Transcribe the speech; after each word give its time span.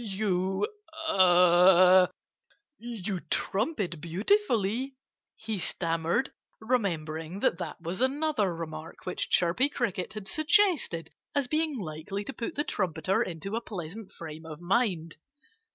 "You 0.03 0.67
er 1.11 2.09
you 2.79 3.19
trumpet 3.29 4.01
beautifully," 4.01 4.95
he 5.35 5.59
stammered, 5.59 6.31
remembering 6.59 7.41
that 7.41 7.59
that 7.59 7.79
was 7.81 8.01
another 8.01 8.51
remark 8.55 9.05
which 9.05 9.29
Chirpy 9.29 9.69
Cricket 9.69 10.13
had 10.13 10.27
suggested 10.27 11.11
as 11.35 11.47
being 11.47 11.77
likely 11.77 12.23
to 12.23 12.33
put 12.33 12.55
the 12.55 12.63
trumpeter 12.63 13.21
into 13.21 13.55
a 13.55 13.61
pleasant 13.61 14.11
frame 14.11 14.43
of 14.47 14.59
mind. 14.59 15.17